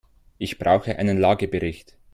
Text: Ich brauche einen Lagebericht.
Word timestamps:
Ich 0.39 0.57
brauche 0.57 0.97
einen 0.97 1.19
Lagebericht. 1.19 1.95